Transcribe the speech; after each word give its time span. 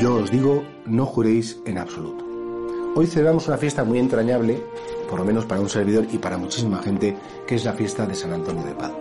Yo 0.00 0.16
os 0.16 0.30
digo, 0.30 0.64
no 0.86 1.06
juréis 1.06 1.60
en 1.66 1.78
absoluto. 1.78 2.24
Hoy 2.96 3.06
celebramos 3.06 3.46
una 3.46 3.56
fiesta 3.56 3.84
muy 3.84 4.00
entrañable, 4.00 4.60
por 5.08 5.20
lo 5.20 5.24
menos 5.24 5.46
para 5.46 5.60
un 5.60 5.68
servidor 5.68 6.06
y 6.12 6.18
para 6.18 6.36
muchísima 6.36 6.82
gente, 6.82 7.16
que 7.46 7.54
es 7.54 7.64
la 7.64 7.74
fiesta 7.74 8.04
de 8.04 8.16
San 8.16 8.32
Antonio 8.32 8.64
de 8.64 8.74
Padua. 8.74 8.98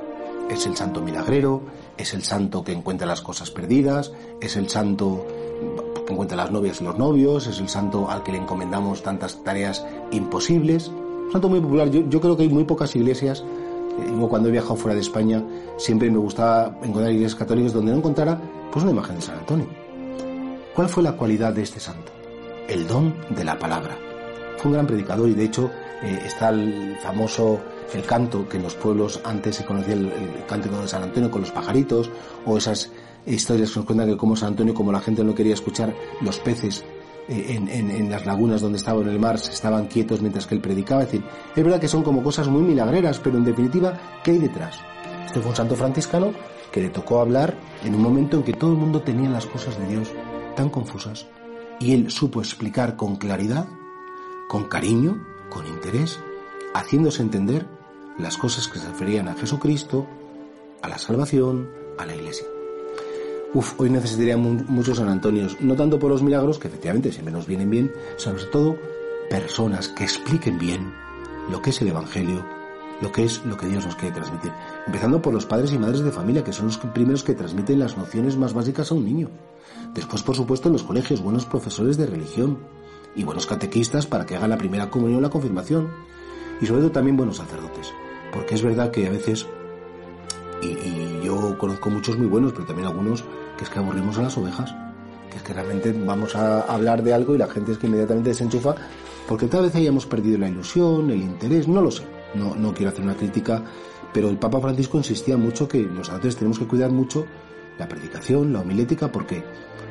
Es 0.51 0.67
el 0.67 0.75
santo 0.75 1.01
milagrero, 1.01 1.63
es 1.97 2.13
el 2.13 2.21
santo 2.21 2.63
que 2.63 2.73
encuentra 2.73 3.07
las 3.07 3.21
cosas 3.21 3.49
perdidas, 3.49 4.11
es 4.39 4.55
el 4.55 4.69
santo 4.69 5.25
que 6.05 6.13
encuentra 6.13 6.37
las 6.37 6.51
novias 6.51 6.79
y 6.79 6.83
los 6.83 6.97
novios, 6.97 7.47
es 7.47 7.59
el 7.59 7.69
santo 7.69 8.07
al 8.07 8.21
que 8.21 8.31
le 8.31 8.37
encomendamos 8.37 9.01
tantas 9.01 9.43
tareas 9.43 9.83
imposibles. 10.11 10.89
Un 10.89 11.31
santo 11.31 11.49
muy 11.49 11.59
popular. 11.59 11.89
Yo, 11.89 12.21
creo 12.21 12.37
que 12.37 12.43
hay 12.43 12.49
muy 12.49 12.65
pocas 12.65 12.95
iglesias. 12.95 13.43
eh, 13.99 14.27
cuando 14.29 14.49
he 14.49 14.51
viajado 14.51 14.75
fuera 14.75 14.93
de 14.93 15.01
España, 15.01 15.43
siempre 15.77 16.11
me 16.11 16.19
gustaba 16.19 16.77
encontrar 16.83 17.11
iglesias 17.11 17.35
católicas 17.35 17.73
donde 17.73 17.91
no 17.91 17.97
encontrara 17.97 18.39
pues 18.71 18.83
una 18.83 18.91
imagen 18.91 19.15
de 19.15 19.21
San 19.23 19.39
Antonio. 19.39 19.82
¿Cuál 20.75 20.89
fue 20.89 21.03
la 21.03 21.11
cualidad 21.11 21.53
de 21.53 21.61
este 21.61 21.79
santo? 21.79 22.11
El 22.67 22.87
don 22.87 23.13
de 23.29 23.43
la 23.43 23.59
palabra. 23.59 23.95
Fue 24.57 24.69
un 24.69 24.73
gran 24.73 24.87
predicador 24.87 25.29
y 25.29 25.35
de 25.35 25.45
hecho 25.45 25.69
eh, 26.01 26.19
está 26.25 26.49
el 26.49 26.97
famoso 26.99 27.59
el 27.93 28.03
canto 28.03 28.49
que 28.49 28.57
en 28.57 28.63
los 28.63 28.73
pueblos 28.73 29.21
antes 29.23 29.57
se 29.57 29.65
conocía 29.65 29.93
el, 29.93 30.07
el 30.07 30.45
cántico 30.47 30.79
de 30.79 30.87
San 30.87 31.03
Antonio 31.03 31.29
con 31.29 31.41
los 31.41 31.51
pajaritos 31.51 32.09
o 32.47 32.57
esas 32.57 32.89
historias 33.27 33.69
que 33.69 33.79
nos 33.79 33.85
cuentan 33.85 34.09
que 34.09 34.17
como 34.17 34.35
San 34.35 34.49
Antonio, 34.49 34.73
como 34.73 34.91
la 34.91 34.99
gente 34.99 35.23
no 35.23 35.35
quería 35.35 35.53
escuchar, 35.53 35.93
los 36.21 36.39
peces 36.39 36.83
eh, 37.27 37.45
en, 37.49 37.69
en, 37.69 38.09
las 38.09 38.25
lagunas 38.25 38.61
donde 38.61 38.79
estaba 38.79 39.01
en 39.01 39.09
el 39.09 39.19
mar 39.19 39.37
se 39.37 39.51
estaban 39.51 39.85
quietos 39.85 40.21
mientras 40.21 40.47
que 40.47 40.55
él 40.55 40.61
predicaba. 40.61 41.03
Es 41.03 41.11
decir, 41.11 41.23
es 41.55 41.63
verdad 41.63 41.79
que 41.79 41.87
son 41.87 42.01
como 42.01 42.23
cosas 42.23 42.47
muy 42.47 42.63
milagreras, 42.63 43.19
pero 43.19 43.37
en 43.37 43.45
definitiva, 43.45 43.93
¿qué 44.23 44.31
hay 44.31 44.39
detrás? 44.39 44.79
Este 45.23 45.39
fue 45.39 45.51
un 45.51 45.55
santo 45.55 45.75
franciscano 45.75 46.33
que 46.71 46.81
le 46.81 46.89
tocó 46.89 47.21
hablar 47.21 47.53
en 47.83 47.93
un 47.93 48.01
momento 48.01 48.37
en 48.37 48.43
que 48.43 48.53
todo 48.53 48.71
el 48.71 48.77
mundo 48.77 49.01
tenía 49.01 49.29
las 49.29 49.45
cosas 49.45 49.77
de 49.77 49.85
Dios 49.85 50.09
tan 50.55 50.69
confusas 50.69 51.27
y 51.79 51.93
él 51.93 52.11
supo 52.11 52.39
explicar 52.39 52.95
con 52.95 53.15
claridad, 53.15 53.67
con 54.47 54.65
cariño, 54.65 55.25
con 55.49 55.67
interés, 55.67 56.19
haciéndose 56.73 57.21
entender 57.21 57.65
las 58.17 58.37
cosas 58.37 58.67
que 58.67 58.79
se 58.79 58.87
referían 58.87 59.27
a 59.27 59.35
Jesucristo, 59.35 60.07
a 60.81 60.87
la 60.87 60.97
salvación, 60.97 61.69
a 61.97 62.05
la 62.05 62.15
iglesia. 62.15 62.47
Uf, 63.53 63.79
hoy 63.79 63.89
necesitaría 63.89 64.37
muchos 64.37 64.97
San 64.97 65.09
Antonios, 65.09 65.59
no 65.61 65.75
tanto 65.75 65.99
por 65.99 66.09
los 66.09 66.23
milagros, 66.23 66.57
que 66.57 66.67
efectivamente 66.67 67.11
siempre 67.11 67.33
nos 67.33 67.45
vienen 67.45 67.69
bien, 67.69 67.91
sino 68.17 68.37
sobre 68.39 68.51
todo 68.51 68.77
personas 69.29 69.89
que 69.89 70.03
expliquen 70.03 70.57
bien 70.57 70.93
lo 71.51 71.61
que 71.61 71.69
es 71.69 71.81
el 71.81 71.89
Evangelio, 71.89 72.43
lo 73.03 73.11
que 73.11 73.25
es 73.25 73.45
lo 73.45 73.57
que 73.57 73.67
Dios 73.67 73.85
nos 73.85 73.95
quiere 73.97 74.15
transmitir. 74.15 74.51
Empezando 74.87 75.21
por 75.21 75.33
los 75.33 75.45
padres 75.45 75.73
y 75.73 75.77
madres 75.77 75.99
de 75.99 76.11
familia, 76.11 76.43
que 76.43 76.53
son 76.53 76.67
los 76.67 76.77
primeros 76.77 77.23
que 77.23 77.33
transmiten 77.33 77.79
las 77.79 77.97
nociones 77.97 78.37
más 78.37 78.53
básicas 78.53 78.91
a 78.91 78.95
un 78.95 79.03
niño. 79.03 79.29
Después, 79.93 80.23
por 80.23 80.35
supuesto, 80.37 80.69
en 80.69 80.73
los 80.73 80.83
colegios, 80.83 81.21
buenos 81.21 81.45
profesores 81.45 81.97
de 81.97 82.05
religión 82.05 82.59
y 83.13 83.25
buenos 83.25 83.45
catequistas 83.45 84.07
para 84.07 84.25
que 84.25 84.37
hagan 84.37 84.49
la 84.49 84.57
primera 84.57 84.89
comunión 84.89 85.19
o 85.19 85.21
la 85.21 85.29
confirmación. 85.29 85.89
Y 86.61 86.65
sobre 86.65 86.81
todo 86.81 86.91
también 86.91 87.17
buenos 87.17 87.37
sacerdotes. 87.37 87.93
Porque 88.31 88.55
es 88.55 88.63
verdad 88.63 88.89
que 88.89 89.05
a 89.05 89.11
veces, 89.11 89.45
y, 90.61 90.67
y 90.67 91.21
yo 91.25 91.57
conozco 91.57 91.89
muchos 91.89 92.17
muy 92.17 92.27
buenos, 92.27 92.53
pero 92.53 92.65
también 92.65 92.87
algunos 92.87 93.25
que 93.57 93.65
es 93.65 93.69
que 93.69 93.79
aburrimos 93.79 94.17
a 94.17 94.23
las 94.23 94.37
ovejas. 94.37 94.73
Que 95.29 95.37
es 95.37 95.43
que 95.43 95.53
realmente 95.53 95.91
vamos 95.91 96.35
a 96.35 96.61
hablar 96.61 97.03
de 97.03 97.13
algo 97.13 97.35
y 97.35 97.37
la 97.37 97.47
gente 97.47 97.73
es 97.73 97.77
que 97.77 97.87
inmediatamente 97.87 98.29
desenchufa 98.29 98.75
porque 99.27 99.47
tal 99.47 99.63
vez 99.63 99.75
hayamos 99.75 100.05
perdido 100.05 100.37
la 100.37 100.49
ilusión, 100.49 101.09
el 101.09 101.21
interés, 101.21 101.67
no 101.67 101.81
lo 101.81 101.91
sé. 101.91 102.03
No, 102.35 102.55
no 102.55 102.73
quiero 102.73 102.91
hacer 102.91 103.03
una 103.03 103.15
crítica, 103.15 103.63
pero 104.13 104.29
el 104.29 104.37
Papa 104.37 104.59
Francisco 104.59 104.97
insistía 104.97 105.37
mucho 105.37 105.67
que 105.67 105.87
sacerdotes 105.97 106.35
tenemos 106.35 106.59
que 106.59 106.67
cuidar 106.67 106.91
mucho 106.91 107.25
la 107.77 107.87
predicación, 107.87 108.53
la 108.53 108.61
homilética, 108.61 109.11
porque 109.11 109.43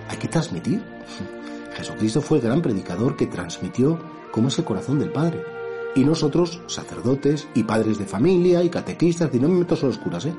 hay 0.09 0.17
que 0.17 0.29
transmitir. 0.29 0.83
Jesucristo 1.77 2.21
fue 2.21 2.39
el 2.39 2.45
gran 2.45 2.63
predicador 2.63 3.17
que 3.17 3.27
transmitió 3.27 3.99
cómo 4.31 4.49
es 4.49 4.59
el 4.59 4.65
corazón 4.65 4.99
del 4.99 5.11
Padre. 5.11 5.43
Y 5.95 6.05
nosotros, 6.05 6.63
sacerdotes 6.69 7.49
y 7.55 7.65
padres 7.65 7.99
de 7.99 8.07
familia 8.07 8.63
y 8.63 8.71
catequistas, 8.71 9.31
y 9.35 9.39
no 9.39 9.49
me 9.49 9.59
meto 9.61 9.77
solo 9.77 9.93
oscuras, 9.93 10.25
¿eh? 10.25 10.35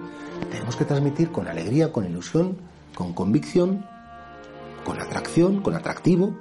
tenemos 0.49 0.75
que 0.75 0.85
transmitir 0.85 1.31
con 1.31 1.47
alegría, 1.47 1.91
con 1.91 2.05
ilusión, 2.05 2.57
con 2.95 3.13
convicción, 3.13 3.85
con 4.83 4.99
atracción, 4.99 5.61
con 5.61 5.75
atractivo, 5.75 6.35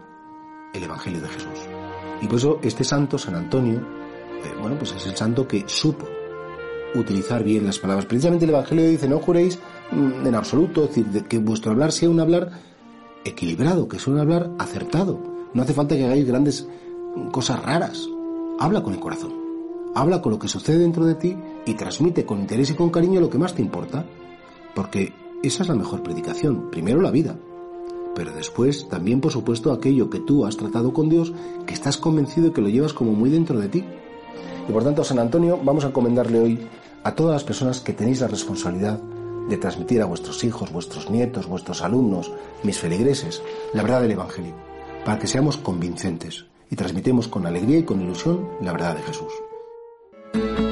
el 0.73 0.84
Evangelio 0.84 1.21
de 1.21 1.29
Jesús. 1.29 1.69
Y 2.23 2.27
por 2.27 2.37
eso 2.37 2.59
este 2.62 2.84
santo, 2.84 3.19
San 3.19 3.34
Antonio, 3.34 3.87
bueno, 4.60 4.76
pues 4.78 4.92
es 4.92 5.06
el 5.06 5.16
santo 5.16 5.47
que 5.47 5.64
supo 5.66 6.06
utilizar 6.94 7.42
bien 7.42 7.64
las 7.64 7.78
palabras. 7.78 8.06
Precisamente 8.06 8.44
el 8.44 8.50
Evangelio 8.50 8.88
dice, 8.88 9.08
no 9.08 9.19
juréis 9.19 9.58
en 9.92 10.34
absoluto, 10.34 10.84
es 10.84 10.88
decir, 10.88 11.06
de 11.06 11.25
que 11.25 11.38
vuestro 11.38 11.72
hablar 11.72 11.92
sea 11.92 12.10
un 12.10 12.20
hablar 12.20 12.50
equilibrado, 13.25 13.88
que 13.88 13.98
sea 13.98 14.12
un 14.12 14.20
hablar 14.20 14.50
acertado. 14.58 15.20
No 15.54 15.62
hace 15.62 15.75
falta 15.75 15.97
que 15.97 16.04
hagáis 16.04 16.26
grandes 16.26 16.66
cosas 17.31 17.62
raras. 17.62 18.08
Habla 18.58 18.82
con 18.82 18.94
el 18.94 19.00
corazón. 19.00 19.34
Habla 19.94 20.22
con 20.22 20.32
lo 20.32 20.38
que 20.38 20.48
sucede 20.48 20.78
dentro 20.78 21.04
de 21.04 21.14
ti 21.14 21.36
y 21.66 21.75
transmite 21.75 22.25
con 22.25 22.41
interés 22.41 22.70
y 22.70 22.75
con 22.75 22.91
cariño 22.91 23.20
lo 23.20 23.28
que 23.28 23.38
más 23.38 23.54
te 23.54 23.62
importa. 23.62 24.06
Porque 24.75 25.12
esa 25.42 25.62
es 25.62 25.69
la 25.69 25.75
mejor 25.75 26.02
predicación. 26.02 26.70
Primero 26.70 27.02
la 27.02 27.10
vida. 27.10 27.36
Pero 28.14 28.32
después 28.32 28.88
también, 28.88 29.20
por 29.20 29.32
supuesto, 29.32 29.72
aquello 29.72 30.10
que 30.10 30.20
tú 30.20 30.47
has 30.47 30.56
tratado 30.56 30.92
con 30.92 31.08
Dios, 31.08 31.32
que 31.66 31.75
estás 31.75 31.97
convencido 31.97 32.48
y 32.48 32.52
que 32.52 32.60
lo 32.60 32.69
llevas 32.69 32.92
como 32.92 33.12
muy 33.12 33.31
dentro 33.31 33.58
de 33.58 33.69
ti. 33.69 33.84
Y 34.69 34.73
por 34.73 34.84
tanto, 34.84 35.05
San 35.05 35.19
Antonio, 35.19 35.59
vamos 35.62 35.84
a 35.84 35.89
encomendarle 35.89 36.41
hoy 36.41 36.69
a 37.05 37.15
todas 37.15 37.34
las 37.34 37.45
personas 37.45 37.81
que 37.81 37.93
tenéis 37.93 38.21
la 38.21 38.28
responsabilidad 38.28 39.00
de 39.49 39.56
transmitir 39.56 40.00
a 40.03 40.06
vuestros 40.06 40.45
hijos, 40.45 40.73
vuestros 40.73 41.11
nietos, 41.11 41.47
vuestros 41.47 41.83
alumnos, 41.83 42.33
mis 42.62 42.78
feligreses, 42.78 43.43
la 43.73 43.83
verdad 43.83 44.03
del 44.03 44.12
Evangelio, 44.12 44.55
para 45.05 45.19
que 45.19 45.27
seamos 45.27 45.56
convincentes 45.56 46.47
y 46.71 46.77
transmitemos 46.77 47.28
con 47.28 47.47
alegría 47.47 47.78
y 47.78 47.84
con 47.84 48.00
ilusión 48.00 48.49
la 48.61 48.73
verdad 48.73 48.97
de 48.97 49.03
Jesús. 49.03 50.72